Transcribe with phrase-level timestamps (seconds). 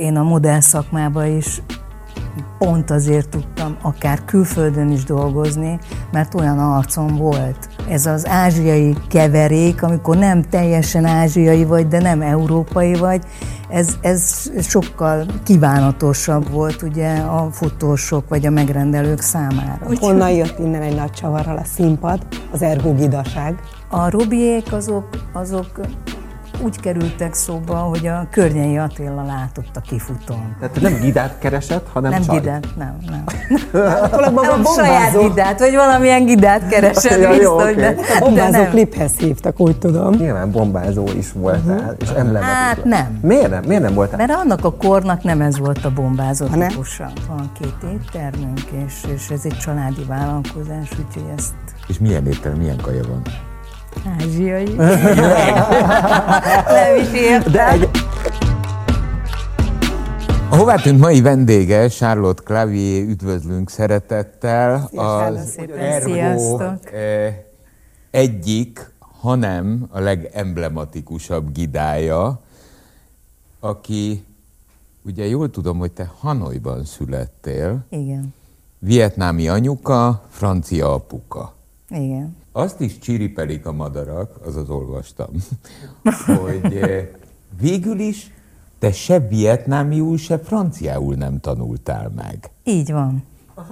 [0.00, 1.62] Én a modell szakmába is
[2.58, 5.78] pont azért tudtam akár külföldön is dolgozni,
[6.12, 7.68] mert olyan arcom volt.
[7.88, 13.24] Ez az ázsiai keverék, amikor nem teljesen ázsiai vagy, de nem európai vagy,
[13.68, 19.86] ez, ez sokkal kívánatosabb volt ugye a fotósok vagy a megrendelők számára.
[20.00, 23.60] Honnan jött innen egy nagy csavarral a színpad, az ergogidaság?
[23.88, 25.80] A Robiék azok, azok
[26.62, 30.56] úgy kerültek szóba, hogy a Környei Attila látott a kifutón.
[30.60, 32.40] Tehát nem gidát keresett, hanem Nem csajt.
[32.40, 33.24] gidát, nem, nem.
[33.72, 37.74] Nem saját bombázó, gidát, vagy valamilyen gidát keresett Ja, jó, biztos, oké.
[37.74, 38.70] de, de bombázó nem.
[38.70, 40.14] kliphez hívtak, úgy tudom.
[40.14, 42.56] Nyilván bombázó is voltál, és emblematikus.
[42.56, 43.18] Hát nem.
[43.22, 43.62] Miért nem?
[43.66, 44.16] Miért nem voltál?
[44.16, 47.10] Mert annak a kornak nem ez volt a bombázó Ha típusa.
[47.28, 51.54] Van két éttermünk, és, és ez egy családi vállalkozás, úgyhogy ezt
[51.88, 53.22] És milyen étel, milyen kaja van?
[54.18, 54.64] Ázsiai.
[56.74, 57.52] nem is értem.
[57.52, 57.88] De egy,
[60.50, 64.88] A hová tűnt mai vendége, Charlotte Clavier, üdvözlünk szeretettel.
[64.94, 66.00] Charlotte, szépen.
[66.02, 66.92] Sziasztok.
[66.92, 67.34] eh,
[68.10, 72.40] egyik, hanem a legemblematikusabb gidája,
[73.60, 74.24] aki,
[75.02, 78.34] ugye jól tudom, hogy te Hanoiban születtél, Igen,
[78.78, 81.54] vietnámi anyuka, francia apuka.
[81.88, 82.36] igen.
[82.52, 85.28] Azt is csiripelik a madarak, azaz olvastam,
[86.44, 87.08] hogy eh,
[87.60, 88.30] végül is
[88.78, 92.50] te se vietnámiul, se franciául nem tanultál meg.
[92.64, 93.24] Így van.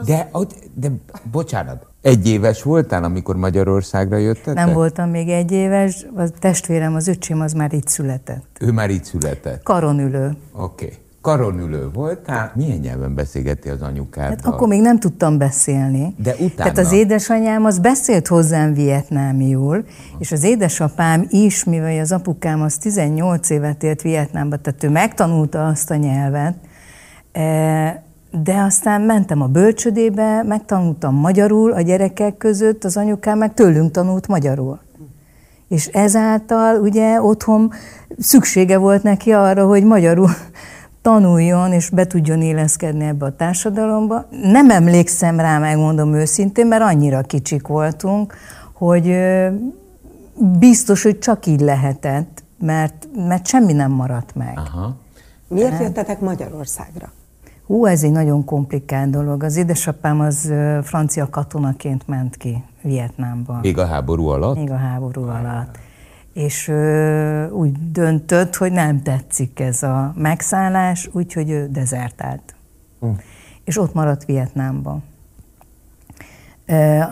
[0.05, 0.31] De,
[0.75, 0.91] de
[1.31, 4.55] bocsánat, egy éves voltál, amikor Magyarországra jöttetek?
[4.55, 8.57] Nem voltam még egy éves, a testvérem, az öcsém az már itt született.
[8.61, 9.63] Ő már itt született.
[9.63, 10.37] Karonülő.
[10.53, 10.85] Oké.
[10.85, 10.99] Okay.
[11.21, 12.53] Karonülő voltál.
[12.55, 14.29] Milyen nyelven beszélgeti az anyukáddal?
[14.31, 16.15] Hát akkor még nem tudtam beszélni.
[16.17, 16.55] De utána?
[16.55, 19.85] Tehát az édesanyám az beszélt hozzám vietnámiul,
[20.19, 25.67] és az édesapám is, mivel az apukám az 18 évet élt Vietnámba, tehát ő megtanulta
[25.67, 26.55] azt a nyelvet,
[27.33, 27.95] eh,
[28.43, 34.29] de aztán mentem a bölcsödébe, megtanultam magyarul a gyerekek között, az anyukám meg tőlünk tanult
[34.29, 34.79] magyarul.
[35.69, 37.73] És ezáltal ugye otthon
[38.19, 40.31] szüksége volt neki arra, hogy magyarul
[41.03, 44.27] tanuljon és be tudjon éleszkedni ebbe a társadalomba.
[44.31, 48.35] Nem emlékszem rá, megmondom őszintén, mert annyira kicsik voltunk,
[48.73, 49.17] hogy
[50.59, 54.59] biztos, hogy csak így lehetett, mert, mert semmi nem maradt meg.
[54.59, 54.97] Aha.
[55.49, 57.13] Miért jöttetek Magyarországra?
[57.67, 59.43] Hú, ez egy nagyon komplikált dolog.
[59.43, 63.59] Az édesapám az francia katonaként ment ki Vietnámba.
[63.63, 64.57] Még a háború alatt?
[64.57, 65.79] Még a háború alatt.
[66.33, 72.55] És ö, úgy döntött, hogy nem tetszik ez a megszállás, úgyhogy ő dezertált.
[73.65, 75.03] És ott maradt Vietnámban.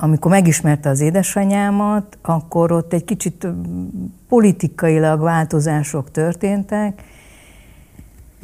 [0.00, 3.46] Amikor megismerte az édesanyámat, akkor ott egy kicsit
[4.28, 7.02] politikailag változások történtek,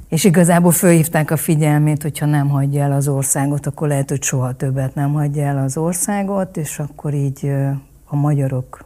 [0.09, 4.53] és igazából fölhívták a figyelmét, hogyha nem hagyja el az országot, akkor lehet, hogy soha
[4.53, 7.53] többet nem hagyja el az országot, és akkor így
[8.05, 8.85] a magyarok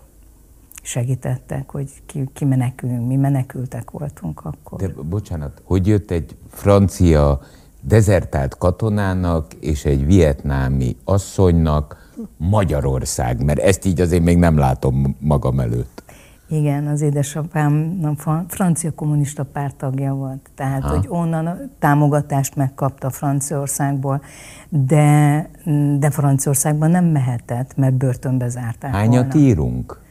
[0.88, 4.78] segítettek, hogy ki, ki menekülünk, mi menekültek voltunk akkor.
[4.81, 7.41] De bocsánat, hogy jött egy francia
[7.81, 13.44] dezertált katonának és egy vietnámi asszonynak Magyarország?
[13.44, 16.03] Mert ezt így azért még nem látom magam előtt.
[16.50, 20.88] Igen, az édesapám a francia kommunista párt tagja volt, tehát Ha.
[20.88, 24.22] hogy onnan a támogatást megkapta Franciaországból,
[24.69, 25.50] de,
[25.98, 29.47] de Franciaországban nem mehetett, mert börtönbe zárták Hányat volna.
[29.48, 30.06] írunk?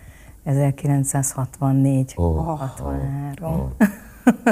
[0.47, 3.71] 1964, Ó, 63.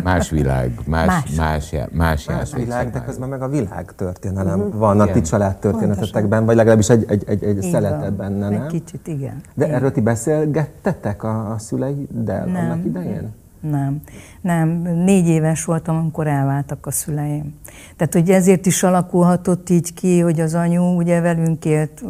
[0.03, 1.23] Más világ, más, Más.
[1.23, 5.03] más, más, já- más más játék világ, de közben meg a világ történelem van a
[5.03, 5.23] ti Igen.
[5.23, 8.15] családtörténetetekben, vagy legalábbis egy, egy, egy, egy szelete van.
[8.15, 8.67] benne, Egy nem?
[8.67, 9.41] kicsit, igen.
[9.53, 9.75] De Igen.
[9.77, 12.55] erről ti beszélgettetek a, a szüleiddel Nem.
[12.55, 13.33] annak idején?
[13.59, 14.01] Nem,
[14.41, 14.69] nem.
[14.81, 17.55] Négy éves voltam, amikor elváltak a szüleim.
[17.97, 22.03] Tehát, hogy ezért is alakulhatott így ki, hogy az anyu ugye velünk élt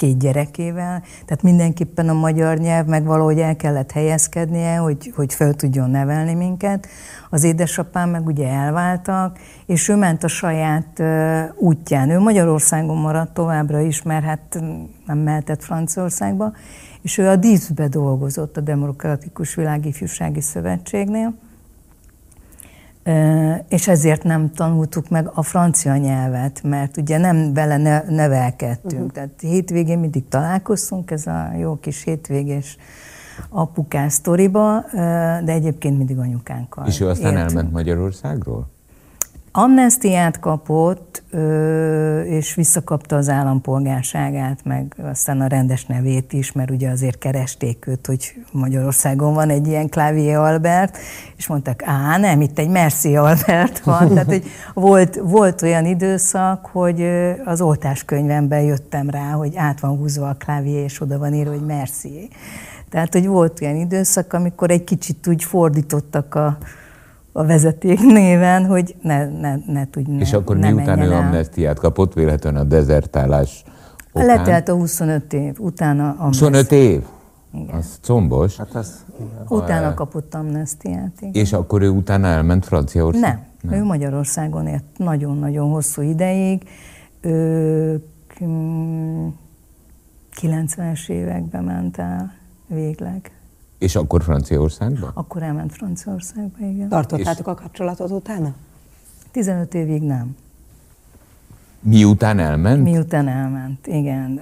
[0.00, 5.54] két gyerekével, tehát mindenképpen a magyar nyelv meg valahogy el kellett helyezkednie, hogy, hogy fel
[5.54, 6.86] tudjon nevelni minket.
[7.30, 11.02] Az édesapám meg ugye elváltak, és ő ment a saját
[11.56, 12.10] útján.
[12.10, 14.62] Ő Magyarországon maradt továbbra is, mert hát
[15.06, 16.52] nem mehetett Franciaországba,
[17.02, 21.34] és ő a DISZ-be dolgozott a Demokratikus Világifjúsági Szövetségnél,
[23.68, 28.92] és ezért nem tanultuk meg a francia nyelvet, mert ugye nem vele ne, nevelkedtünk.
[28.92, 29.10] Uh-huh.
[29.10, 32.76] Tehát hétvégén mindig találkoztunk, ez a jó kis hétvégés
[33.48, 34.84] apukás sztoriba,
[35.44, 36.86] de egyébként mindig anyukánkkal.
[36.86, 37.48] És ő aztán éltünk.
[37.50, 38.68] elment Magyarországról?
[39.52, 41.22] Amnestiát kapott,
[42.24, 48.06] és visszakapta az állampolgárságát, meg aztán a rendes nevét is, mert ugye azért keresték őt,
[48.06, 50.98] hogy Magyarországon van egy ilyen Klávié Albert,
[51.36, 54.08] és mondták, á, nem, itt egy Merci Albert van.
[54.14, 54.44] Tehát, hogy
[54.74, 57.08] volt, volt olyan időszak, hogy
[57.44, 61.66] az oltáskönyvemben jöttem rá, hogy át van húzva a Klávié, és oda van írva, hogy
[61.66, 62.28] Merci.
[62.90, 66.58] Tehát, hogy volt olyan időszak, amikor egy kicsit úgy fordítottak a,
[67.32, 72.14] a vezeték néven, hogy ne, ne, ne tudj, És akkor ne miután ő amnestiát kapott,
[72.14, 73.64] véletlenül a dezertálás
[74.12, 74.26] okán?
[74.26, 76.44] Letelt a 25 év, utána amnesti.
[76.44, 77.02] 25 év?
[77.52, 77.74] Igen.
[77.74, 78.56] Az combos.
[78.56, 79.04] Hát az,
[79.48, 81.12] utána kapott amnestiát.
[81.20, 81.32] Igen.
[81.32, 83.20] És akkor ő utána elment Franciaország?
[83.20, 83.80] Nem, Nem.
[83.80, 86.62] ő Magyarországon élt nagyon-nagyon hosszú ideig.
[87.20, 88.04] Ő
[90.40, 92.32] 90-es években ment el
[92.66, 93.30] végleg.
[93.80, 95.10] És akkor Franciaországba?
[95.14, 96.88] Akkor elment Franciaországba, igen.
[96.88, 97.52] Tartottátok és...
[97.52, 98.54] a kapcsolatot utána?
[99.30, 100.36] 15 évig nem.
[101.80, 102.82] Miután elment?
[102.82, 104.40] Miután elment, igen.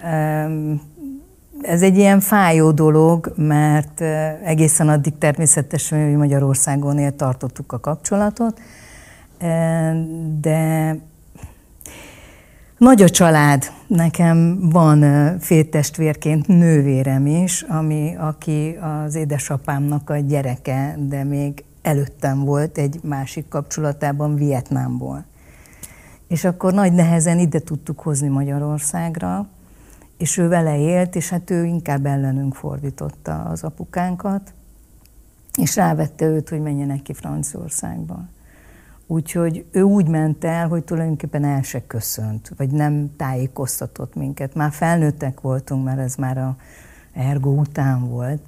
[1.62, 4.00] Ez egy ilyen fájó dolog, mert
[4.44, 8.60] egészen addig természetesen, hogy Magyarországon él, tartottuk a kapcsolatot,
[10.40, 10.98] de
[12.78, 13.70] nagy a család.
[13.86, 15.02] Nekem van
[15.38, 23.48] féltestvérként nővérem is, ami, aki az édesapámnak a gyereke, de még előttem volt egy másik
[23.48, 25.24] kapcsolatában Vietnámból.
[26.28, 29.46] És akkor nagy nehezen ide tudtuk hozni Magyarországra,
[30.18, 34.52] és ő vele élt, és hát ő inkább ellenünk fordította az apukánkat,
[35.56, 38.24] és rávette őt, hogy menjenek ki Franciaországba.
[39.10, 44.54] Úgyhogy ő úgy ment el, hogy tulajdonképpen el se köszönt, vagy nem tájékoztatott minket.
[44.54, 46.56] Már felnőttek voltunk, mert ez már a
[47.12, 48.40] ergo után volt,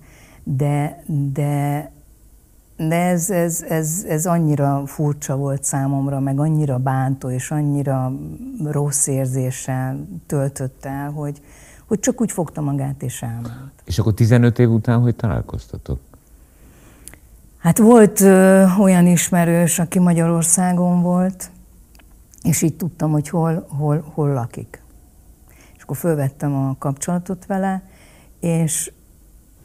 [0.43, 1.03] de,
[1.33, 1.93] de,
[2.77, 8.13] de ez, ez, ez, ez annyira furcsa volt számomra, meg annyira bántó, és annyira
[8.65, 11.41] rossz érzéssel töltött el, hogy,
[11.87, 13.73] hogy csak úgy fogta magát és elment.
[13.85, 15.99] És akkor 15 év után hogy találkoztatok?
[17.61, 21.51] Hát volt ö, olyan ismerős, aki Magyarországon volt,
[22.43, 24.83] és így tudtam, hogy hol, hol, hol lakik.
[25.77, 27.83] És akkor fölvettem a kapcsolatot vele,
[28.41, 28.93] és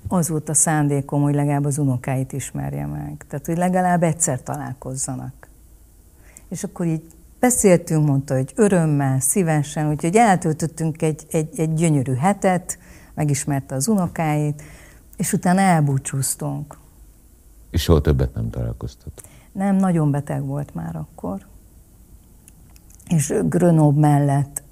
[0.07, 3.25] az volt a szándékom, hogy legalább az unokáit ismerje meg.
[3.27, 5.47] Tehát, hogy legalább egyszer találkozzanak.
[6.49, 7.03] És akkor így
[7.39, 12.77] beszéltünk, mondta, hogy örömmel, szívesen, úgyhogy eltöltöttünk egy, egy, egy gyönyörű hetet,
[13.13, 14.63] megismerte az unokáit,
[15.17, 16.77] és utána elbúcsúztunk.
[17.75, 19.21] És soha többet nem találkoztat?
[19.51, 21.45] Nem, nagyon beteg volt már akkor.
[23.07, 24.63] És Grenoble mellett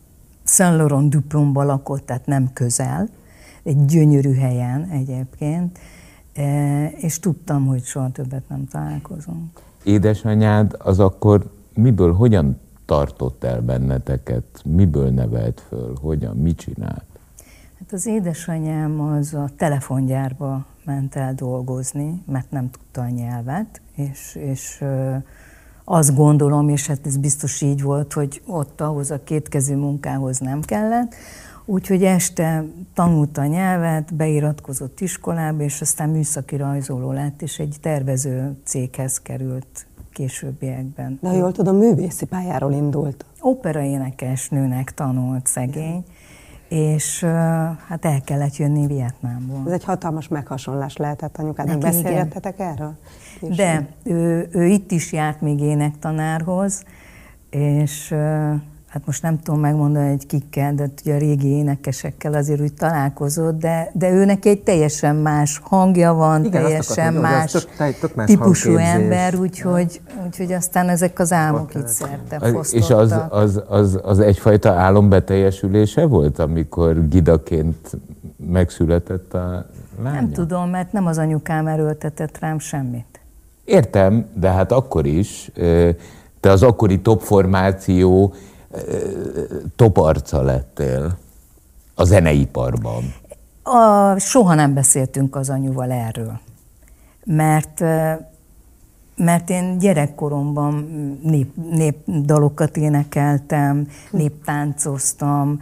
[0.44, 3.10] Saint-Laurent-du-Pont-ba lakott, tehát nem közel,
[3.64, 5.80] egy gyönyörű helyen egyébként,
[6.34, 9.62] e, és tudtam, hogy soha többet nem találkozunk.
[9.84, 17.13] Édesanyád az akkor miből, hogyan tartott el benneteket, miből nevelt föl, hogyan, mit csinált?
[17.94, 24.38] Hát az édesanyám az a telefongyárba ment el dolgozni, mert nem tudta a nyelvet, és,
[24.40, 24.84] és
[25.84, 30.62] azt gondolom, és hát ez biztos így volt, hogy ott ahhoz a kétkezű munkához nem
[30.62, 31.16] kellett,
[31.66, 32.64] úgyhogy este
[32.94, 39.86] tanulta a nyelvet, beiratkozott iskolába, és aztán műszaki rajzoló lett, és egy tervező céghez került
[40.14, 41.20] későbbiekben.
[41.22, 43.26] De jól tudom, művészi pályáról indult.
[43.40, 46.04] Operaénekes nőnek tanult szegény,
[46.74, 47.24] és
[47.88, 49.64] hát el kellett jönni Vietnámból.
[49.66, 51.80] Ez egy hatalmas meghasonlás lehetett anyukádnak.
[51.80, 52.98] Beszélgettetek erről?
[53.40, 56.84] De ő, ő itt is járt még énektanárhoz,
[57.50, 58.16] és
[58.94, 63.60] hát most nem tudom megmondani, hogy kikkel, de ugye a régi énekesekkel azért úgy találkozott,
[63.60, 68.76] de, de őnek egy teljesen más hangja van, Igen, teljesen más, tök, tök más típusú
[68.76, 72.74] ember, úgyhogy, úgyhogy aztán ezek az álmok itt szerte fosztottak.
[72.74, 77.98] És az, az, az, az egyfajta álombeteljesülése volt, amikor gidaként
[78.52, 79.66] megszületett a
[80.04, 80.20] lánya?
[80.20, 83.20] Nem tudom, mert nem az anyukám erőltetett rám semmit.
[83.66, 85.52] Értem, de hát akkor is,
[86.40, 88.34] te az akkori top formáció
[89.76, 91.18] toparca lettél
[91.96, 93.14] a zeneiparban?
[93.64, 96.40] A, soha nem beszéltünk az anyuval erről,
[97.24, 97.84] mert
[99.24, 100.74] mert én gyerekkoromban
[101.24, 105.60] nép, népdalokat énekeltem, néptáncoztam,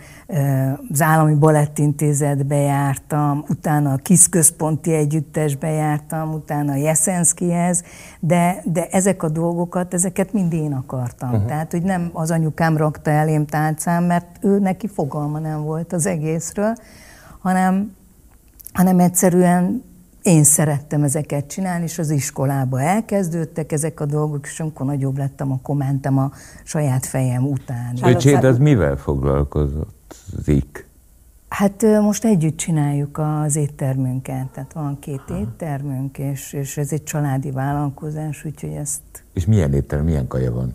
[0.91, 7.83] az Állami Balettintézetbe jártam, utána a Kis Központi Együttesbe jártam, utána a Jeszenszkihez,
[8.19, 11.29] de, de ezek a dolgokat, ezeket mind én akartam.
[11.29, 11.45] Uh-huh.
[11.45, 16.05] Tehát, hogy nem az anyukám rakta elém tálcán, mert ő neki fogalma nem volt az
[16.05, 16.75] egészről,
[17.39, 17.95] hanem,
[18.73, 19.83] hanem egyszerűen
[20.21, 25.51] én szerettem ezeket csinálni, és az iskolába elkezdődtek ezek a dolgok, és amikor nagyobb lettem,
[25.51, 26.31] akkor mentem a
[26.63, 27.97] saját fejem után.
[28.03, 30.89] Öcséd az mivel foglalkozott, Zik?
[31.47, 35.39] Hát most együtt csináljuk az éttermünket, tehát van két Aha.
[35.39, 39.01] éttermünk, és, és ez egy családi vállalkozás, úgyhogy ezt...
[39.33, 40.73] És milyen étterem, milyen kaja van?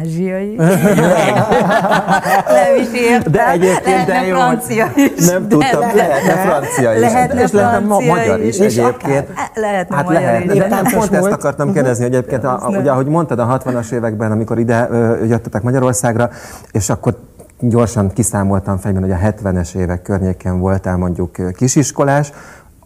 [0.00, 0.54] Ázsiai.
[2.58, 3.32] nem is értem.
[3.32, 4.36] De egyébként lehetne de jó.
[4.36, 5.26] francia is.
[5.26, 7.00] Nem tudtam, de lehetne francia is.
[7.00, 8.76] Lehetne és lehetne ma- magyar is, is.
[8.76, 9.28] egyébként.
[9.54, 10.52] Lehetne Hát magyar lehet, is.
[10.58, 13.92] de nem pont ezt akartam kérdezni, hogy egyébként, a, a, ugye, ahogy mondtad a 60-as
[13.92, 16.30] években, amikor ide ö, jöttetek Magyarországra,
[16.72, 17.14] és akkor
[17.60, 22.32] gyorsan kiszámoltam fejben, hogy a 70-es évek környéken voltál mondjuk kisiskolás,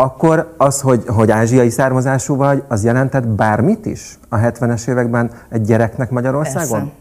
[0.01, 5.63] akkor az, hogy, hogy ázsiai származású vagy, az jelentett bármit is a 70-es években egy
[5.63, 6.79] gyereknek Magyarországon?
[6.79, 6.95] Persze.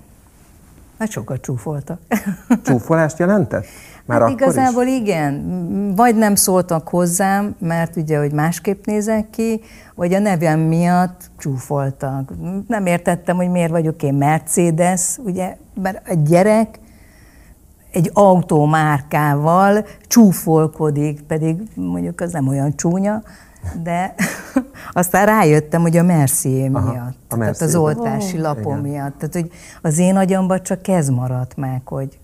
[1.00, 2.00] Hát sokat csúfoltak.
[2.66, 3.66] Csúfolást jelentett?
[4.06, 4.98] Már hát igazából is?
[4.98, 5.44] igen.
[5.96, 9.62] Vagy nem szóltak hozzám, mert ugye, hogy másképp nézek ki,
[9.96, 12.32] vagy a nevem miatt csúfoltak.
[12.68, 16.80] Nem értettem, hogy miért vagyok én Mercedes, ugye, mert a gyerek
[17.98, 23.22] egy automárkával csúfolkodik, pedig mondjuk az nem olyan csúnya,
[23.84, 24.16] de
[24.94, 28.92] aztán rájöttem, hogy a Mercier Aha, miatt, a tehát az oltási lapom igen.
[28.92, 29.18] miatt.
[29.18, 29.51] Tehát, hogy
[29.82, 32.20] az én agyamban csak ez maradt meg, hogy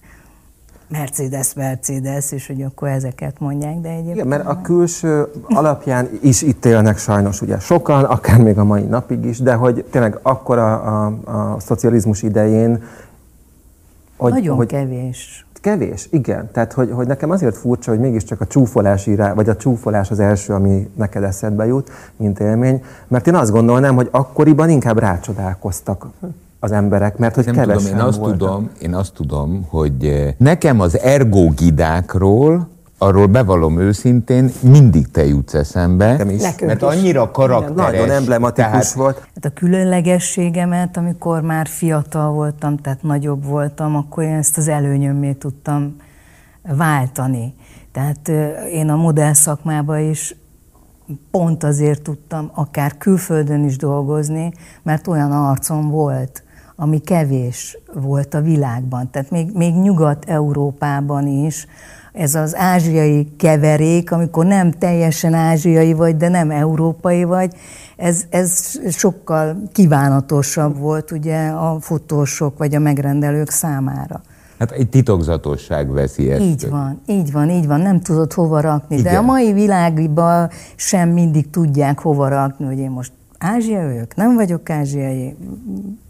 [0.88, 4.16] Mercedes, Mercedes, és hogy akkor ezeket mondják, de egyébként...
[4.16, 8.84] Igen, mert a külső alapján is itt élnek sajnos ugye sokan, akár még a mai
[8.84, 12.84] napig is, de hogy tényleg akkor a, a, a szocializmus idején,
[14.18, 15.46] hogy, Nagyon hogy kevés.
[15.64, 16.50] Kevés, igen.
[16.52, 20.20] Tehát, hogy, hogy nekem azért furcsa, hogy mégiscsak a csúfolás irá, vagy a csúfolás az
[20.20, 26.08] első, ami neked eszedbe jut, mint élmény, mert én azt gondolnám, hogy akkoriban inkább rácsodálkoztak
[26.60, 28.38] az emberek, mert hogy Nem kevesen tudom, én azt voltak.
[28.38, 32.68] tudom, én azt tudom, hogy eh, nekem az ergógidákról,
[32.98, 36.42] arról bevallom őszintén, mindig te jutsz eszembe, Nekem is.
[36.42, 36.88] Nekünk mert is.
[36.88, 37.92] annyira karakteres.
[37.92, 39.28] Nagyon emblematikus tehát volt.
[39.36, 45.34] Hát a különlegességemet, amikor már fiatal voltam, tehát nagyobb voltam, akkor én ezt az előnyömmé
[45.34, 45.96] tudtam
[46.62, 47.54] váltani.
[47.92, 48.28] Tehát
[48.72, 50.36] én a modell szakmába is
[51.32, 56.44] pont azért tudtam akár külföldön is dolgozni, mert olyan arcom volt,
[56.76, 59.10] ami kevés volt a világban.
[59.12, 61.68] Tehát még, még Nyugat-Európában is
[62.14, 67.54] ez az ázsiai keverék, amikor nem teljesen ázsiai vagy, de nem európai vagy,
[67.96, 74.22] ez, ez sokkal kívánatosabb volt ugye a fotósok vagy a megrendelők számára.
[74.60, 76.42] Hát egy titokzatosság veszi ezt.
[76.42, 78.96] Így van, így van, így van, nem tudod hova rakni.
[78.96, 79.16] De Igen.
[79.16, 83.12] a mai világban sem mindig tudják hova rakni, hogy én most
[83.44, 85.36] ázsiai vagyok, nem vagyok ázsiai,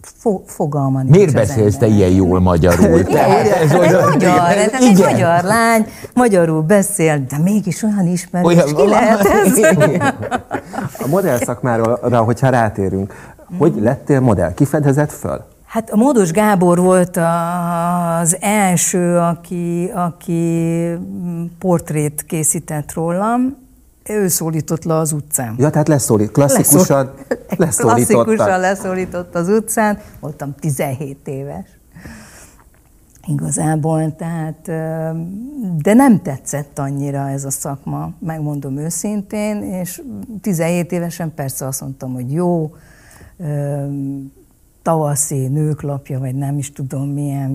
[0.01, 2.99] fo- fogalma nincs Miért beszélsz te ilyen jól magyarul?
[3.09, 4.21] Igen, ez egy magyar,
[4.57, 8.47] ez egy magyar lány, magyarul beszél, de mégis olyan ismerős.
[8.47, 9.57] Olyan- Ki lehet ez?
[10.99, 13.13] A modell szakmára, hogyha rátérünk,
[13.57, 14.53] hogy lettél modell?
[14.53, 15.45] Ki fedezett föl?
[15.65, 17.17] Hát a Módos Gábor volt
[18.21, 20.87] az első, aki, aki
[21.59, 23.57] portrét készített rólam.
[24.09, 25.55] Ő szólított le az utcán.
[25.57, 27.13] Ja, tehát leszólít, klasszikusan
[27.57, 28.23] leszólította.
[28.23, 31.67] Klasszikusan leszólított az utcán, voltam 17 éves.
[33.27, 34.61] Igazából, tehát,
[35.81, 40.01] de nem tetszett annyira ez a szakma, megmondom őszintén, és
[40.41, 42.75] 17 évesen persze azt mondtam, hogy jó,
[44.81, 47.53] tavaszi nőklapja, vagy nem is tudom milyen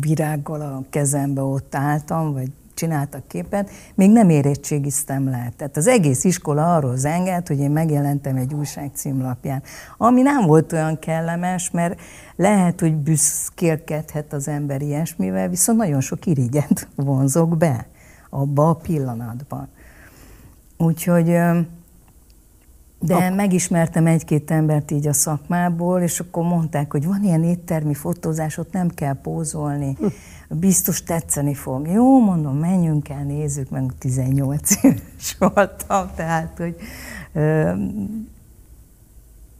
[0.00, 2.50] virággal a kezembe ott álltam, vagy
[2.80, 5.52] csináltak képet, még nem érettségiztem le.
[5.56, 9.62] Tehát az egész iskola arról zengett, hogy én megjelentem egy újság címlapján,
[9.96, 12.00] ami nem volt olyan kellemes, mert
[12.36, 17.86] lehet, hogy büszkélkedhet az ember ilyesmivel, viszont nagyon sok irigyet vonzok be
[18.30, 19.68] abba a pillanatban.
[20.76, 21.38] Úgyhogy
[23.00, 28.58] de megismertem egy-két embert így a szakmából, és akkor mondták, hogy van ilyen éttermi fotózás,
[28.58, 29.96] ott nem kell pózolni,
[30.48, 31.86] biztos tetszeni fog.
[31.88, 36.76] Jó, mondom, menjünk el, nézzük, meg 18 éves voltam, tehát, hogy
[37.32, 37.72] ö,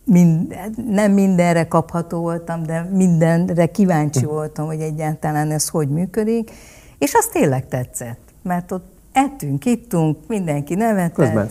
[0.05, 0.57] mind,
[0.87, 6.51] nem mindenre kapható voltam, de mindenre kíváncsi voltam, hogy egyáltalán ez hogy működik,
[6.99, 11.49] és az tényleg tetszett, mert ott ettünk, ittunk, mindenki nevetett, Közben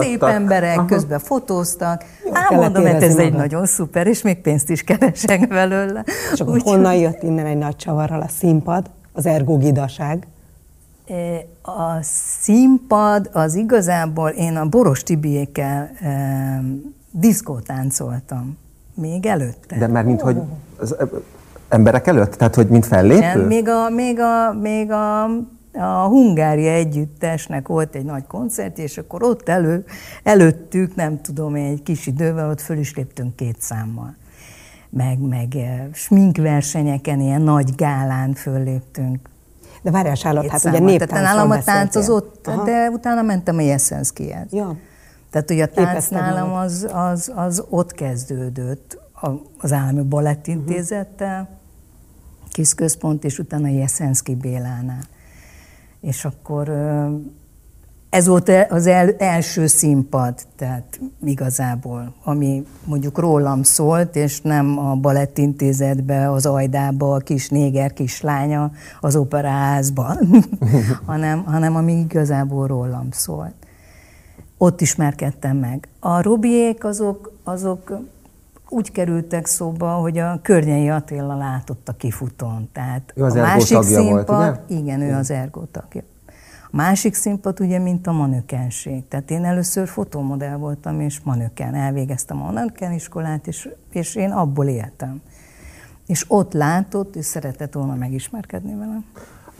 [0.00, 0.86] szép emberek, Aha.
[0.86, 2.04] közben fotóztak.
[2.24, 6.04] Jól Á, mondom, hát ez érezni egy nagyon szuper, és még pénzt is keresek belőle.
[6.32, 10.26] És Úgy- honnan jött innen egy nagy csavarral a színpad, az ergogidaság?
[11.62, 12.02] A
[12.40, 16.62] színpad az igazából, én a Boros Tibiékkel e,
[17.10, 18.58] diszkótáncoltam
[18.94, 19.78] még előtte.
[19.78, 20.36] De már mint hogy
[20.78, 20.96] az
[21.68, 22.34] emberek előtt?
[22.34, 23.16] Tehát, hogy mint fellépő?
[23.16, 25.30] Igen, még a, még a, még a
[25.72, 29.84] a Hungária együttesnek volt egy nagy koncert, és akkor ott elő,
[30.22, 34.16] előttük, nem tudom, egy kis idővel ott föl is léptünk két számmal.
[34.90, 39.28] Meg, meg eh, sminkversenyeken, ilyen nagy gálán fölléptünk.
[39.82, 42.64] De várjál, Charlotte, hát ugye néptáncról Tehát nálam a tánc az ott, Aha.
[42.64, 44.52] de utána mentem a Jeszenszkihez.
[44.52, 44.76] Ja.
[45.30, 48.98] Tehát ugye a tánc nálam az, az, az ott kezdődött,
[49.58, 51.58] az Állami Balettintézettel, uh-huh.
[52.50, 55.02] Kis Központ, és utána Jeszenszki Bélánál.
[56.00, 56.68] És akkor
[58.10, 64.78] ez volt e, az el, első színpad, tehát igazából, ami mondjuk rólam szólt, és nem
[64.78, 70.18] a balettintézetbe, az ajdába, a kis néger kislánya az operaházban,
[71.06, 73.54] hanem, hanem ami igazából rólam szólt.
[74.58, 75.88] Ott ismerkedtem meg.
[76.00, 78.00] A Robiék azok, azok
[78.70, 82.68] úgy kerültek szóba, hogy a Környei Attila látott a kifutón.
[82.72, 84.78] Tehát ő az a másik színpad, volt, ugye?
[84.78, 86.02] igen, ő az ergó tagja.
[86.72, 89.08] A másik színpad ugye, mint a manökenség.
[89.08, 91.74] Tehát én először fotómodell voltam, és manöken.
[91.74, 95.22] Elvégeztem a manöken iskolát, és, és én abból éltem.
[96.06, 99.04] És ott látott, és szeretett volna megismerkedni velem.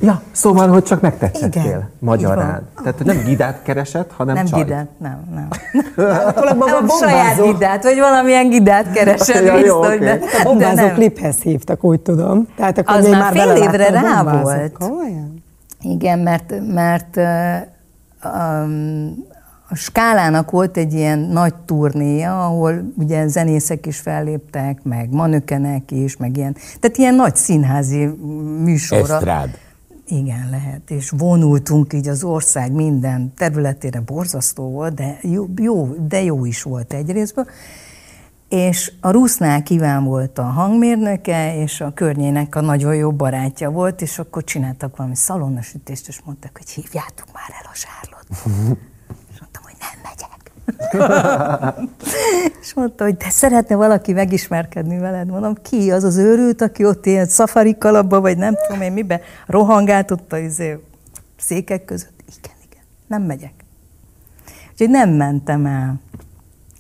[0.00, 2.68] Ja, szóval, hogy csak megtetszettél Igen, magyarán.
[2.82, 4.64] Tehát hogy nem gidát keresett, hanem Nem csajt.
[4.64, 5.48] gidát, nem, nem.
[6.58, 9.98] nem saját gidát, vagy valamilyen gidát keresett ja, biztos, okay.
[9.98, 12.48] de, a bombázó de kliphez hívtak, úgy tudom.
[12.56, 14.72] Tehát akkor Az már fél évre rá volt.
[14.72, 15.42] Komolyan?
[15.80, 17.16] Igen, mert, mert
[18.24, 19.28] um,
[19.68, 26.16] a skálának volt egy ilyen nagy turnéja, ahol ugye zenészek is felléptek, meg manökenek is,
[26.16, 28.06] meg ilyen, tehát ilyen nagy színházi
[28.62, 29.14] műsorra.
[29.14, 29.58] Esztrád.
[30.10, 30.90] Igen, lehet.
[30.90, 36.62] És vonultunk így az ország minden területére, borzasztó volt, de jó, jó, de jó is
[36.62, 37.46] volt egyrésztből.
[38.48, 44.02] És a Rusznál kíván volt a hangmérnöke, és a környének a nagyon jó barátja volt,
[44.02, 48.26] és akkor csináltak valami szalonnasütést, és mondták, hogy hívjátok már el a Sárlot.
[49.32, 50.52] és mondtam, hogy nem megyek.
[52.60, 55.28] és mondta, hogy de szeretne valaki megismerkedni veled.
[55.28, 59.20] Mondom, ki az az őrült, aki ott ilyen szafari kalapba, vagy nem tudom én miben,
[59.46, 60.78] rohangált ott a izé,
[61.36, 62.22] székek között.
[62.26, 63.52] Igen, igen, nem megyek.
[64.70, 66.00] Úgyhogy nem mentem el.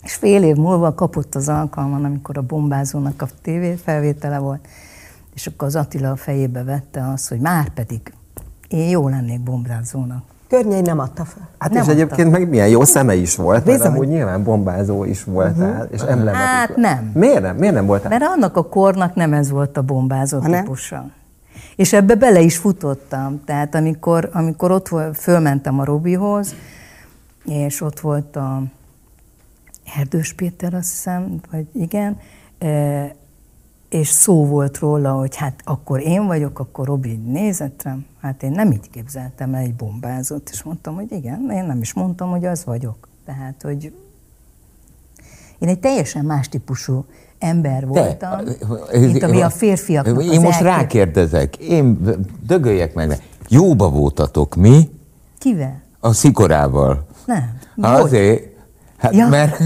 [0.02, 4.68] És fél év múlva kapott az alkalman, amikor a bombázónak a tévé felvétele volt,
[5.34, 8.12] és akkor az Attila a fejébe vette azt, hogy már pedig
[8.68, 10.29] én jó lennék bombázónak.
[10.50, 11.48] Környei nem adta fel.
[11.58, 13.78] Hát nem és egyébként meg milyen jó szeme is volt, Bizony.
[13.78, 15.88] mert amúgy nyilván bombázó is voltál, uh-huh.
[15.90, 16.46] és emblematikus.
[16.46, 17.10] Hát nem.
[17.14, 17.56] Miért nem?
[17.56, 18.08] Miért nem voltál?
[18.08, 21.10] Mert annak a kornak nem ez volt a bombázó ha típusa.
[21.76, 23.40] És ebbe bele is futottam.
[23.44, 26.54] Tehát amikor, amikor ott volt, fölmentem a Robihoz,
[27.44, 28.62] és ott volt a
[29.98, 32.18] Erdős Péter, azt hiszem, vagy igen,
[32.58, 33.14] e,
[33.90, 38.06] és szó volt róla, hogy hát akkor én vagyok, akkor Robi nézett rám.
[38.20, 41.92] Hát én nem így képzeltem el egy bombázót, és mondtam, hogy igen, én nem is
[41.92, 43.08] mondtam, hogy az vagyok.
[43.24, 43.92] Tehát, hogy
[45.58, 47.04] én egy teljesen más típusú
[47.38, 50.66] ember voltam, De, mint ami a férfiaknak Én most elkép...
[50.66, 51.98] rákérdezek, én
[52.46, 54.90] dögöljek meg, jóba voltatok mi?
[55.38, 55.82] Kivel?
[56.00, 57.06] A szikorával.
[57.26, 57.58] Nem.
[57.80, 58.49] Azért,
[59.00, 59.28] Hát ja.
[59.28, 59.58] mert,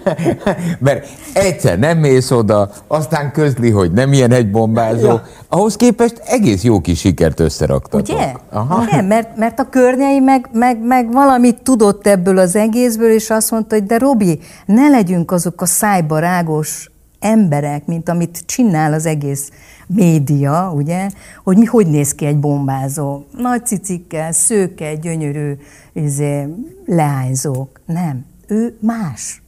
[0.86, 5.06] mert egyszer nem mész oda, aztán közli, hogy nem ilyen egy bombázó.
[5.06, 5.22] Ja.
[5.48, 8.16] Ahhoz képest egész jó kis sikert összeraktatok.
[8.16, 8.32] Ugye?
[8.50, 8.82] Aha.
[8.82, 9.02] Ugye?
[9.02, 13.74] Mert, mert a környei meg, meg, meg valamit tudott ebből az egészből, és azt mondta,
[13.74, 19.50] hogy de Robi, ne legyünk azok a szájba rágos emberek, mint amit csinál az egész
[19.86, 21.08] média, ugye,
[21.44, 23.22] hogy mi hogy néz ki egy bombázó.
[23.36, 25.52] Nagy cicikkel, szőke, gyönyörű
[25.92, 26.46] izé,
[26.86, 27.80] leányzók.
[27.86, 29.42] Nem ő más.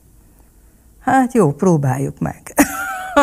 [1.00, 2.54] Hát jó, próbáljuk meg.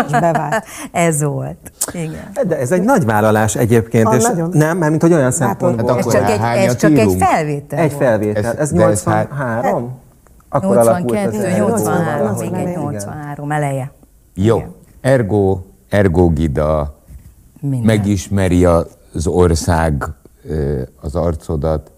[0.06, 0.66] És bevált.
[0.92, 1.72] ez volt.
[1.94, 2.30] Igen.
[2.48, 4.50] De ez egy nagy vállalás egyébként, a, és nagyon.
[4.54, 5.90] nem, mert mint hogy olyan szempontból.
[5.96, 8.52] Hát ez csak, egy, ez csak egy felvétel Egy felvétel.
[8.52, 10.00] Ez, ez 83?
[10.50, 13.92] Akkor 82, 83, igen, 83 eleje.
[14.34, 14.58] Jó.
[14.58, 14.76] Igen.
[15.02, 16.96] Ergo, ergo Gida
[17.60, 17.86] Minden.
[17.86, 20.04] megismeri az ország
[21.02, 21.92] az arcodat,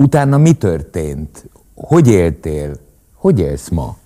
[0.00, 1.48] Utána mi történt?
[1.74, 2.76] Hogy éltél?
[3.14, 3.96] Hogy élsz ma?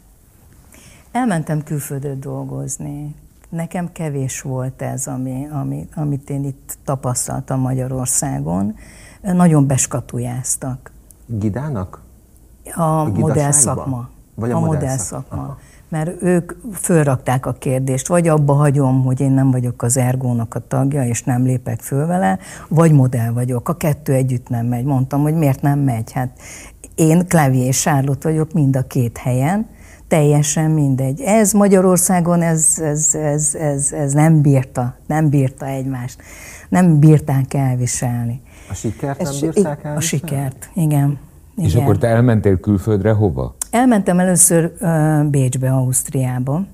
[1.11, 3.15] Elmentem külföldre dolgozni.
[3.49, 8.77] Nekem kevés volt ez, ami, ami, amit én itt tapasztaltam Magyarországon.
[9.21, 10.91] Nagyon beskatujáztak.
[11.27, 12.03] Gidának?
[12.75, 14.11] A, a modell szakma.
[14.35, 15.59] Vagy a, a modell szakma
[15.93, 20.67] mert ők fölrakták a kérdést, vagy abba hagyom, hogy én nem vagyok az ergónak a
[20.67, 23.69] tagja, és nem lépek föl vele, vagy modell vagyok.
[23.69, 24.85] A kettő együtt nem megy.
[24.85, 26.13] Mondtam, hogy miért nem megy.
[26.13, 26.39] Hát
[26.95, 29.67] én Klavier és Sárlott vagyok mind a két helyen,
[30.09, 31.21] teljesen mindegy.
[31.21, 36.23] Ez Magyarországon ez, ez, ez, ez, ez nem bírta, nem bírta egymást.
[36.69, 38.41] Nem bírták elviselni.
[38.71, 39.97] A sikert nem bírták elviselni?
[39.97, 40.87] A sikert, igen.
[40.87, 41.19] igen.
[41.57, 43.55] És akkor te elmentél külföldre hova?
[43.73, 44.73] Elmentem először
[45.31, 46.67] Bécsbe, Ausztriába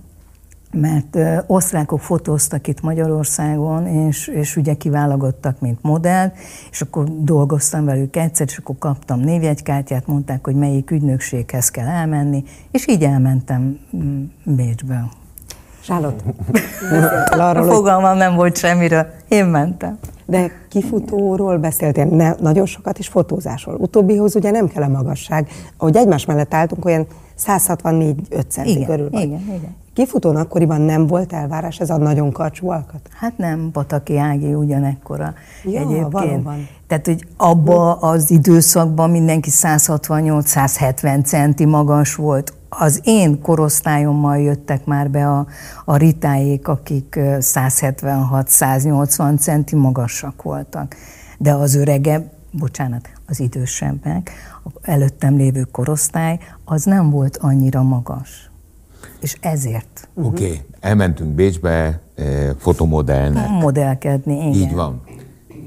[0.72, 6.32] mert osztrákok fotóztak itt Magyarországon, és, és ugye kiválogattak, mint modell,
[6.70, 12.44] és akkor dolgoztam velük egyszer, és akkor kaptam névjegykártyát, mondták, hogy melyik ügynökséghez kell elmenni,
[12.70, 15.08] és így elmentem mm, Bécsbe.
[15.88, 16.24] Charlotte,
[17.48, 19.98] arról, Fogalmam nem volt semmiről, én mentem.
[20.26, 23.74] De kifutóról beszéltél, ne, nagyon sokat is fotózásról.
[23.74, 25.48] Utóbbihoz ugye nem kell a magasság.
[25.76, 27.06] Ahogy egymás mellett álltunk, olyan
[27.46, 29.22] 164-5 centi körül van.
[29.22, 29.76] Igen, igen.
[29.94, 33.00] Kifutón akkoriban nem volt elvárás, ez a nagyon karcsú alkat?
[33.14, 36.12] Hát nem, Pataki Ági ugyanekkora ja, egyébként.
[36.12, 36.68] Valóban.
[36.86, 42.52] Tehát, hogy abba az időszakban mindenki 168-170 centi magas volt.
[42.68, 45.46] Az én korosztályommal jöttek már be a,
[45.84, 50.94] a ritáék, akik 176-180 centi magasak voltak.
[51.38, 54.30] De az öregebb, bocsánat, az idősebbek,
[54.82, 58.50] előttem lévő korosztály, az nem volt annyira magas.
[59.20, 60.08] És ezért.
[60.14, 60.60] Oké, okay.
[60.80, 63.48] elmentünk Bécsbe eh, fotomodellnek.
[63.48, 64.52] Modellkedni, igen.
[64.52, 65.02] Így van.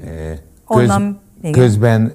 [0.04, 1.52] Eh, köz, Onnan, igen.
[1.52, 2.12] Közben,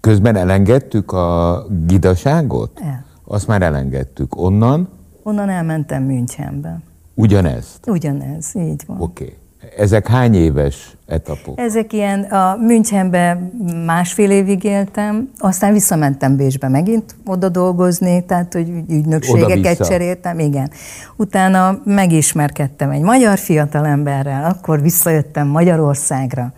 [0.00, 2.80] közben elengedtük a gidaságot?
[2.82, 3.08] El.
[3.32, 4.40] Azt már elengedtük.
[4.40, 4.88] Onnan?
[5.22, 6.80] Onnan elmentem Münchenbe.
[7.14, 7.86] Ugyanezt?
[7.86, 9.00] Ugyanez, így van.
[9.00, 9.24] Oké.
[9.24, 9.36] Okay.
[9.76, 11.58] Ezek hány éves etapok?
[11.58, 13.50] Ezek ilyen, a Münchenbe
[13.84, 20.70] másfél évig éltem, aztán visszamentem Bécsbe megint oda dolgozni, tehát hogy ügynökségeket cseréltem, igen.
[21.16, 26.52] Utána megismerkedtem egy magyar fiatalemberrel, akkor visszajöttem Magyarországra,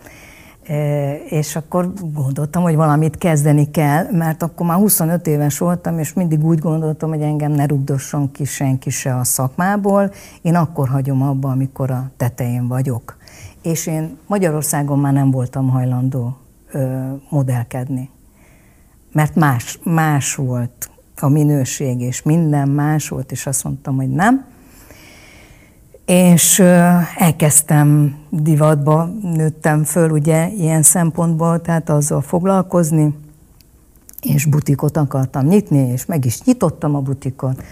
[1.29, 6.45] és akkor gondoltam, hogy valamit kezdeni kell, mert akkor már 25 éves voltam, és mindig
[6.45, 11.49] úgy gondoltam, hogy engem ne rugdosson ki senki se a szakmából, én akkor hagyom abba,
[11.49, 13.17] amikor a tetején vagyok
[13.63, 16.37] és én Magyarországon már nem voltam hajlandó
[16.71, 18.09] ö, modellkedni.
[19.11, 24.45] Mert más, más volt a minőség, és minden más volt, és azt mondtam, hogy nem.
[26.05, 26.59] És
[27.17, 33.15] elkezdtem divatba, nőttem föl ugye ilyen szempontból, tehát azzal foglalkozni,
[34.21, 37.63] és butikot akartam nyitni, és meg is nyitottam a butikot,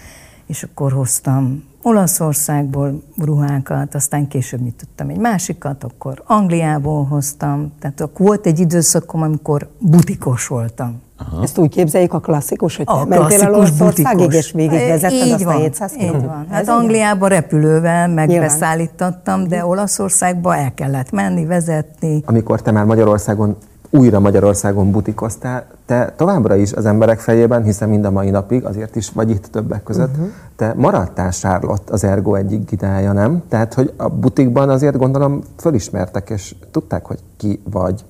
[0.46, 8.26] és akkor hoztam Olaszországból ruhákat, aztán később nyitottam egy másikat, akkor Angliából hoztam, tehát akkor
[8.26, 11.00] volt egy időszakom, amikor butikos voltam.
[11.30, 11.42] Aha.
[11.42, 15.58] Ezt úgy képzeljük a klasszikus, hogy a mentél el Olaszországig, és végigvezetted azt van, a
[15.58, 16.46] 700 Így van.
[16.50, 22.22] Hát Angliába repülővel megbeszállítottam, de Olaszországba el kellett menni, vezetni.
[22.26, 23.56] Amikor te már Magyarországon
[23.92, 28.96] újra Magyarországon butikoztál, te továbbra is az emberek fejében, hiszen mind a mai napig, azért
[28.96, 30.30] is vagy itt többek között, uh-huh.
[30.56, 33.42] te maradtál Charlotte az Ergo egyik gidája, nem?
[33.48, 38.04] Tehát, hogy a butikban azért gondolom fölismertek, és tudták, hogy ki vagy.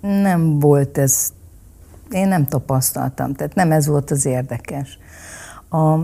[0.00, 1.28] Nem volt ez,
[2.14, 4.98] én nem tapasztaltam, tehát nem ez volt az érdekes.
[5.70, 5.98] A,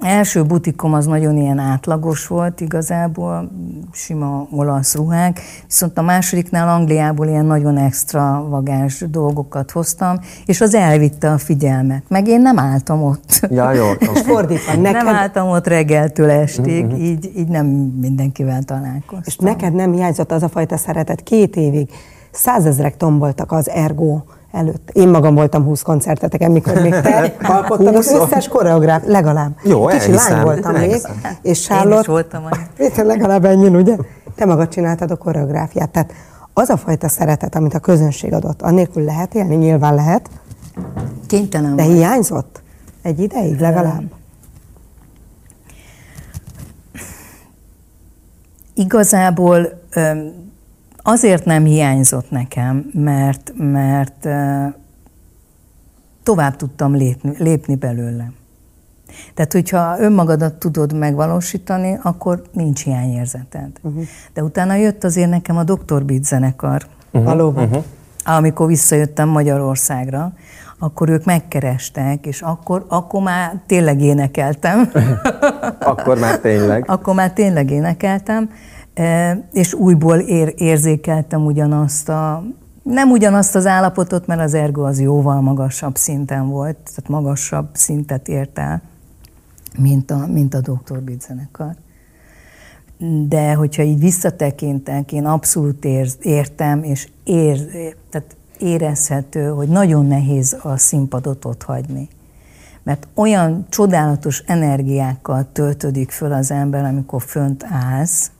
[0.00, 3.50] első butikom az nagyon ilyen átlagos volt igazából,
[3.92, 10.74] sima olasz ruhák, viszont a másodiknál Angliából ilyen nagyon extra vagás dolgokat hoztam, és az
[10.74, 12.02] elvitte a figyelmet.
[12.08, 13.46] Meg én nem álltam ott.
[13.50, 13.86] Ja, jó.
[14.26, 15.04] Fordítva, neked...
[15.04, 16.96] Nem álltam ott reggeltől estig, mm-hmm.
[16.96, 17.66] így, így nem
[18.00, 19.22] mindenkivel találkoztam.
[19.24, 21.90] És neked nem hiányzott az a fajta szeretet két évig.
[22.30, 24.20] Százezrek tomboltak az Ergo
[24.52, 24.90] előtt.
[24.92, 29.56] Én magam voltam 20 koncerteteken, mikor még te alkottad az összes koreográf, legalább.
[29.64, 31.12] Jó, Kicsi elhiszem, lány voltam elhiszem.
[31.22, 31.94] még, és Charlotte...
[31.94, 33.96] Én is voltam legalább ennyi, ugye?
[34.34, 35.90] Te magad csináltad a koreográfiát.
[35.90, 36.12] Tehát
[36.52, 39.54] az a fajta szeretet, amit a közönség adott, annélkül lehet élni?
[39.54, 40.30] Nyilván lehet.
[41.26, 42.62] Kénytelen De hiányzott?
[43.02, 44.02] Egy ideig legalább?
[48.74, 49.82] Igazából
[51.10, 54.28] Azért nem hiányzott nekem, mert, mert
[56.22, 58.32] tovább tudtam lépni, lépni belőle.
[59.34, 63.70] Tehát, hogyha önmagadat tudod megvalósítani, akkor nincs hiányérzeted.
[63.80, 64.02] Uh-huh.
[64.32, 66.04] De utána jött azért nekem a Dr.
[66.04, 66.86] Beat zenekar.
[67.10, 67.24] Uh-huh.
[67.24, 67.64] Valóban.
[67.64, 67.84] Uh-huh.
[68.24, 70.32] Amikor visszajöttem Magyarországra,
[70.78, 74.90] akkor ők megkerestek, és akkor, akkor már tényleg énekeltem.
[75.78, 76.84] akkor már tényleg.
[76.86, 78.50] akkor már tényleg énekeltem,
[79.52, 82.44] és újból ér, érzékeltem ugyanazt a,
[82.82, 88.28] nem ugyanazt az állapotot, mert az ergo az jóval magasabb szinten volt, tehát magasabb szintet
[88.28, 88.82] ért el,
[89.78, 91.02] mint a, mint a Dr.
[91.02, 91.74] Beat zenekar.
[93.28, 97.58] De hogyha így visszatekintek, én abszolút ér, értem, és ér,
[98.10, 102.08] tehát érezhető, hogy nagyon nehéz a színpadot ott hagyni
[102.82, 108.30] mert olyan csodálatos energiákkal töltődik föl az ember, amikor fönt állsz,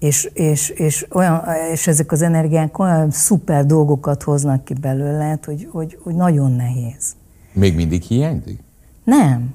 [0.00, 5.68] és, és, és, olyan, és ezek az energiák olyan szuper dolgokat hoznak ki belőle, hogy,
[5.70, 7.14] hogy, hogy nagyon nehéz.
[7.52, 8.62] Még mindig hiányzik?
[9.04, 9.54] Nem.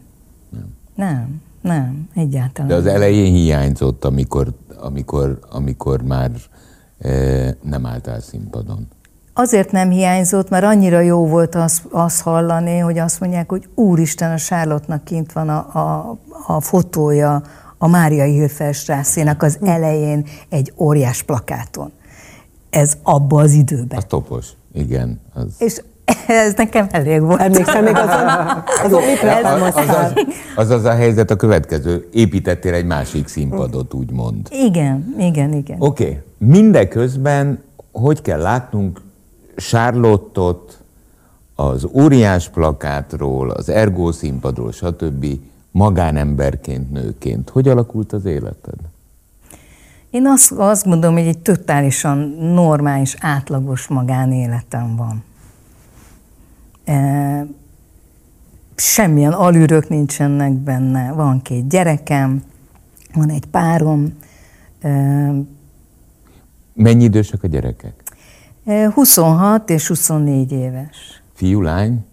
[0.49, 0.73] Nem.
[0.95, 2.69] Nem, nem, egyáltalán.
[2.69, 6.31] De az elején hiányzott, amikor, amikor, amikor már
[6.99, 7.09] e,
[7.61, 8.87] nem álltál színpadon.
[9.33, 14.31] Azért nem hiányzott, mert annyira jó volt azt az hallani, hogy azt mondják, hogy Úristen,
[14.31, 17.41] a Sárlottnak kint van a, a, a fotója
[17.85, 21.91] a Mária Hilfelstrászének az elején egy óriás plakáton.
[22.69, 23.97] Ez abba az időben.
[23.97, 25.21] Az topos, igen.
[25.33, 25.45] Az...
[25.57, 25.81] És
[26.27, 27.39] ez nekem elég volt.
[27.39, 28.27] Emlékszem még azon,
[28.85, 30.13] azon mit az, az, az,
[30.55, 32.09] az az a helyzet a következő.
[32.13, 34.47] Építettél egy másik színpadot, úgymond.
[34.51, 35.77] Igen, igen, igen.
[35.79, 36.03] Oké.
[36.03, 36.21] Okay.
[36.37, 39.01] Mindeközben hogy kell látnunk
[39.55, 40.79] Charlottot
[41.55, 45.25] az óriás plakátról, az Ergó színpadról, stb.
[45.75, 47.49] Magánemberként, nőként.
[47.49, 48.75] Hogy alakult az életed?
[50.09, 55.23] Én azt, azt mondom, hogy egy totálisan normális, átlagos magánéletem van.
[56.83, 57.47] E,
[58.75, 62.43] semmilyen alűrök nincsenek benne, van két gyerekem,
[63.13, 64.17] van egy párom.
[64.81, 64.89] E,
[66.73, 68.03] Mennyi idősek a gyerekek?
[68.93, 71.21] 26 és 24 éves.
[71.33, 72.05] Fiú, lány?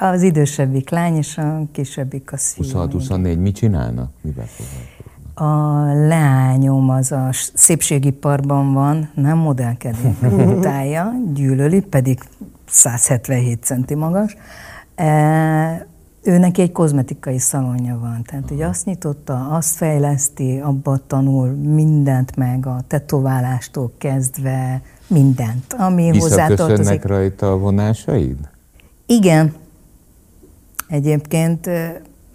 [0.00, 2.66] Az idősebbik lány, és a kisebbik az fiú.
[2.66, 4.10] 26-24 mit csinálnak?
[4.20, 4.46] Mivel
[5.34, 12.18] A leányom az a szépségiparban van, nem modellkedik, utálja, gyűlöli, pedig
[12.68, 14.36] 177 centi magas.
[14.94, 15.86] E,
[16.22, 22.36] ő neki egy kozmetikai szalonja van, tehát hogy azt nyitotta, azt fejleszti, abba tanul mindent
[22.36, 27.04] meg, a tetoválástól kezdve, mindent, ami hozzátartozik.
[27.04, 28.36] rajta a vonásaid?
[29.06, 29.52] Igen.
[30.88, 31.70] Egyébként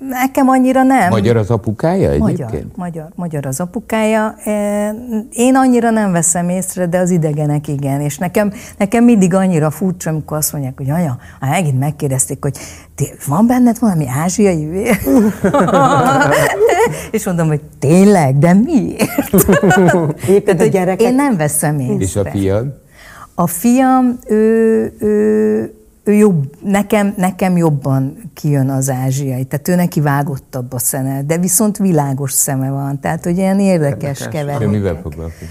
[0.09, 1.09] nekem annyira nem.
[1.09, 2.49] Magyar az apukája egyébként?
[2.49, 4.35] Magyar, magyar, magyar az apukája.
[5.31, 8.01] Én annyira nem veszem észre, de az idegenek igen.
[8.01, 12.57] És nekem, nekem mindig annyira furcsa, amikor azt mondják, hogy anya, ha megint megkérdezték, hogy
[13.27, 14.97] van benned valami ázsiai vér?
[17.11, 19.45] és mondom, hogy tényleg, de miért?
[20.29, 21.07] Éppen a gyerekek...
[21.07, 22.03] Én nem veszem észre.
[22.03, 22.81] És a fiad?
[23.35, 30.01] A fiam, ő, ő, ő jobb, nekem, nekem jobban kijön az ázsiai, tehát ő neki
[30.01, 34.67] vágottabb a szeme, de viszont világos szeme van, tehát hogy ilyen érdekes keverék.
[34.67, 35.49] mivel foglalkozik?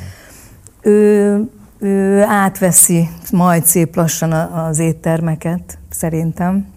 [0.83, 6.72] Ő, ő átveszi majd szép lassan az éttermeket, szerintem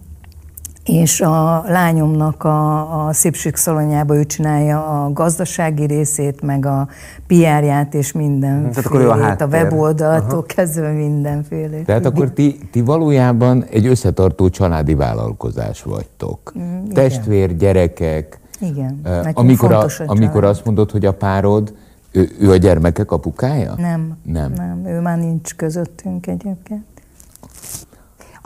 [0.86, 6.88] és a lányomnak a, a szépségszalonjába ő csinálja a gazdasági részét, meg a
[7.26, 11.84] PR-ját és mindenfélét, a, a weboldaltól kezdve mindenfélét.
[11.84, 16.52] Tehát akkor ti, ti valójában egy összetartó családi vállalkozás vagytok.
[16.58, 18.40] Mm, Testvér, gyerekek.
[18.60, 19.00] Igen,
[19.32, 21.74] amikor, a, a amikor azt mondod, hogy a párod,
[22.10, 23.74] ő, ő a gyermekek apukája?
[23.76, 26.84] Nem, nem, nem, ő már nincs közöttünk egyébként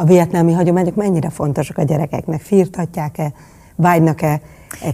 [0.00, 2.40] a vietnámi hagyományok mennyire fontosak a gyerekeknek?
[2.40, 3.32] Firtatják-e,
[3.76, 4.40] vágynak-e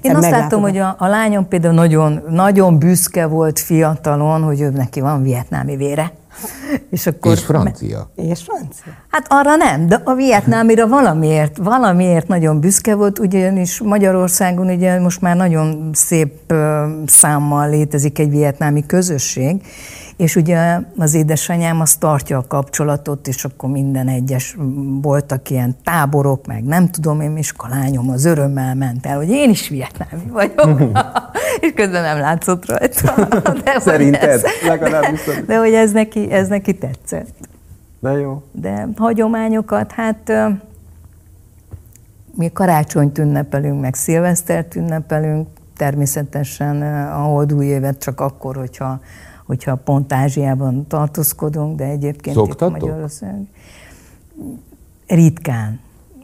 [0.02, 4.70] Én azt látom, hogy a, a lányom például nagyon, nagyon büszke volt fiatalon, hogy ő
[4.70, 6.12] neki van vietnámi vére.
[6.90, 8.10] És, akkor, és francia.
[8.14, 8.92] És francia.
[9.10, 15.20] Hát arra nem, de a vietnámira valamiért, valamiért nagyon büszke volt, ugyanis Magyarországon ugye most
[15.20, 16.52] már nagyon szép
[17.06, 19.62] számmal létezik egy vietnámi közösség,
[20.16, 24.56] és ugye az édesanyám az tartja a kapcsolatot, és akkor minden egyes
[25.02, 29.28] voltak ilyen táborok, meg nem tudom én, és a lányom az örömmel ment el, hogy
[29.28, 30.80] én is vietnámi vagyok,
[31.60, 33.28] és közben nem látszott rajta.
[33.64, 34.22] De Szerinted?
[34.28, 35.24] Ez, legalábbis.
[35.26, 37.48] De, de hogy ez neki, ez neki tetszett.
[38.00, 38.42] De jó.
[38.52, 40.32] De hagyományokat, hát
[42.34, 49.00] mi karácsonyt ünnepelünk, meg szilvesztert ünnepelünk, természetesen a holdúj évet csak akkor, hogyha
[49.46, 52.76] hogyha pont Ázsiában tartózkodunk, de egyébként Szoktatok?
[52.76, 53.46] itt Magyarország.
[55.06, 55.80] Ritkán.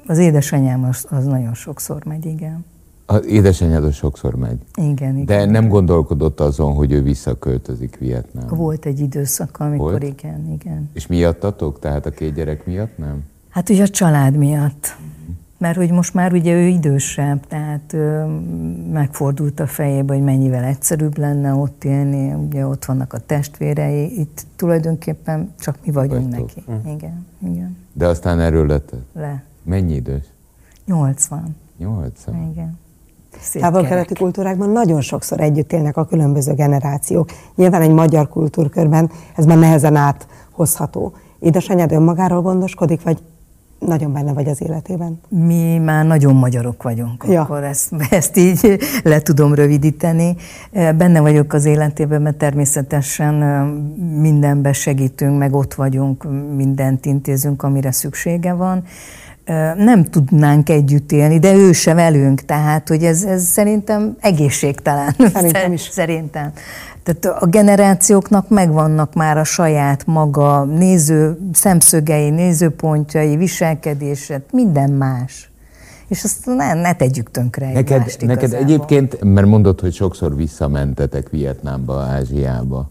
[0.06, 2.64] Az édesanyám az, az nagyon sokszor megy, igen.
[3.06, 4.58] Az édesanyád az sokszor megy?
[4.74, 5.24] Igen, igen.
[5.24, 8.56] De nem gondolkodott azon, hogy ő visszaköltözik Vietnámba?
[8.56, 10.02] Volt egy időszak, amikor Volt?
[10.02, 10.90] igen, igen.
[10.92, 11.78] És miattatok?
[11.78, 13.24] Tehát a két gyerek miatt nem?
[13.48, 14.96] Hát ugye a család miatt
[15.62, 18.24] mert hogy most már ugye ő idősebb, tehát ö,
[18.92, 24.46] megfordult a fejébe, hogy mennyivel egyszerűbb lenne ott élni, ugye ott vannak a testvérei, itt
[24.56, 26.54] tulajdonképpen csak mi vagyunk Vagytok.
[26.54, 26.64] neki.
[26.66, 26.92] Uh.
[26.94, 27.76] Igen, igen.
[27.92, 28.92] De aztán erről lett?
[29.12, 29.42] Le.
[29.62, 30.24] Mennyi idős?
[30.86, 31.56] 80.
[31.78, 32.50] 80?
[32.52, 32.78] Igen.
[33.52, 37.30] Távol-keleti kultúrákban nagyon sokszor együtt élnek a különböző generációk.
[37.54, 41.12] Nyilván egy magyar kultúrkörben ez már nehezen áthozható.
[41.38, 43.22] Édesanyád önmagáról gondoskodik, vagy
[43.86, 45.20] nagyon benne vagy az életében.
[45.28, 47.40] Mi már nagyon magyarok vagyunk, ja.
[47.40, 50.36] akkor ezt, ezt így le tudom rövidíteni.
[50.72, 53.34] Benne vagyok az életében, mert természetesen
[54.20, 58.84] mindenbe segítünk, meg ott vagyunk, mindent intézünk, amire szüksége van
[59.76, 65.14] nem tudnánk együtt élni, de ő se velünk, tehát hogy ez, ez szerintem egészségtelen.
[65.32, 65.80] Szerintem is.
[65.80, 66.52] Szerintem.
[67.02, 75.50] Tehát a generációknak megvannak már a saját maga néző szemszögei, nézőpontjai, viselkedése, minden más.
[76.08, 82.00] És azt ne, ne tegyük tönkre neked, neked egyébként, mert mondod, hogy sokszor visszamentetek Vietnámba,
[82.00, 82.90] Ázsiába.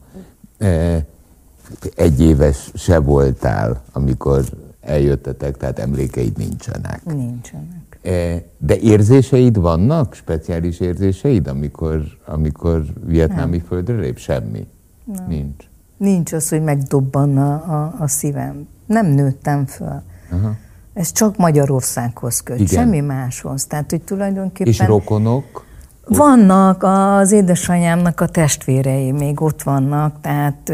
[1.95, 4.43] Egy éves se voltál, amikor
[4.81, 7.03] eljöttetek, tehát emlékeid nincsenek.
[7.05, 7.99] Nincsenek.
[8.01, 10.13] E, de érzéseid vannak?
[10.13, 13.65] Speciális érzéseid, amikor, amikor vietnámi Nem.
[13.65, 14.17] földre lép?
[14.17, 14.67] Semmi?
[15.03, 15.25] Nem.
[15.27, 15.65] Nincs.
[15.97, 18.67] Nincs az, hogy megdobbanna a, a szívem.
[18.85, 20.01] Nem nőttem föl.
[20.31, 20.55] Aha.
[20.93, 22.67] Ez csak Magyarországhoz köt, Igen.
[22.67, 23.65] semmi máshoz.
[23.65, 24.71] Tehát, hogy tulajdonképpen...
[24.71, 25.65] És rokonok?
[26.07, 30.71] Vannak, az édesanyámnak a testvérei még ott vannak, tehát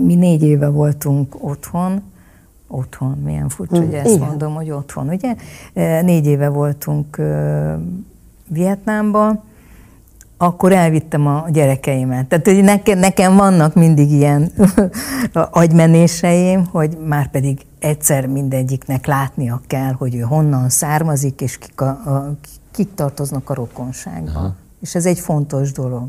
[0.00, 2.02] mi négy éve voltunk otthon,
[2.68, 4.26] otthon, milyen furcsa, hogy ezt Igen.
[4.26, 5.34] mondom, hogy otthon, ugye?
[6.02, 7.20] Négy éve voltunk
[8.48, 9.42] Vietnámba,
[10.36, 12.26] akkor elvittem a gyerekeimet.
[12.26, 14.52] Tehát hogy nekem, nekem vannak mindig ilyen
[15.32, 21.88] agymenéseim, hogy már pedig egyszer mindegyiknek látnia kell, hogy ő honnan származik, és kik, a,
[21.88, 22.34] a,
[22.70, 24.38] kik tartoznak a rokonságba.
[24.38, 24.54] Aha.
[24.80, 26.08] És ez egy fontos dolog.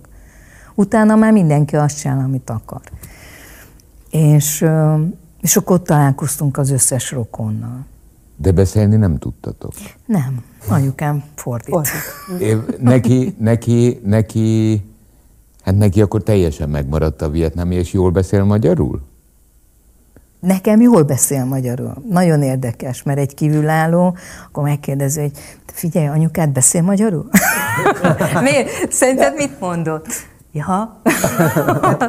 [0.76, 2.82] Utána már mindenki azt csinál, amit akar.
[4.10, 4.65] És
[5.41, 7.86] és akkor ott találkoztunk az összes rokonnal.
[8.36, 9.71] De beszélni nem tudtatok?
[10.06, 10.43] Nem.
[10.67, 11.88] Anyukám fordít.
[12.39, 14.82] É, neki, neki, neki,
[15.63, 19.02] hát neki akkor teljesen megmaradt a vietnámi, és jól beszél magyarul?
[20.39, 21.93] Nekem jól beszél magyarul.
[22.10, 25.32] Nagyon érdekes, mert egy kívülálló, akkor megkérdezi, hogy
[25.65, 27.30] figyelj, anyukád beszél magyarul?
[28.43, 28.91] Miért?
[28.91, 30.08] Szerinted mit mondott?
[30.52, 31.02] Ja.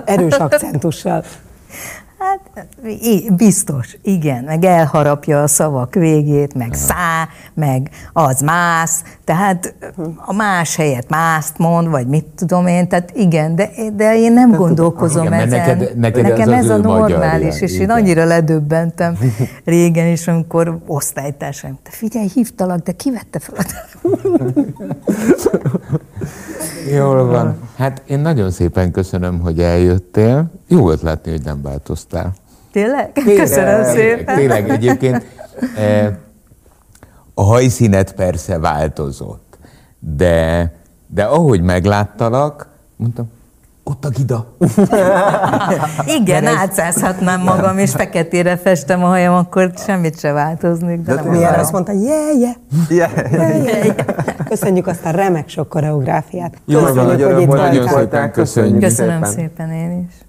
[0.05, 1.25] Erős akcentussal.
[2.21, 2.51] Hát
[3.37, 9.75] biztos, igen, meg elharapja a szavak végét, meg szá, meg az mász, tehát
[10.17, 14.51] a más helyet mászt mond, vagy mit tudom én, tehát igen, de, de én nem
[14.51, 15.59] gondolkozom igen, ezen.
[15.59, 17.83] Neked, neked Nekem ez, ez a normális, magyar, és igen.
[17.83, 19.19] én annyira ledöbbentem
[19.65, 23.65] régen is, amikor osztálytársam, te figyelj, hívtalak, de kivette fel a
[26.91, 27.57] Jól van.
[27.77, 30.51] Hát én nagyon szépen köszönöm, hogy eljöttél.
[30.71, 32.33] Jó volt látni, hogy nem változtál.
[32.73, 33.13] Tényleg?
[33.37, 34.37] Köszönöm szépen.
[34.37, 35.25] Tényleg egyébként
[35.77, 36.19] e,
[37.35, 39.59] a hajszínet persze változott,
[39.99, 40.73] de,
[41.07, 43.31] de ahogy megláttalak, mondtam,
[43.85, 44.47] ott a gida.
[46.21, 46.55] Igen, ez...
[46.55, 51.01] átszázhatnám magam, és feketére festem a hajam, akkor semmit se változnék.
[51.01, 52.55] De, de nem milyen azt mondta, yeah, yeah.
[52.89, 53.95] Yeah, yeah, yeah.
[54.49, 56.55] Köszönjük azt a remek sok koreográfiát.
[56.65, 58.81] Jó, köszönjük, nagyon hogy itt nagyon szépen köszönjük.
[58.81, 60.29] Köszönöm szépen én is.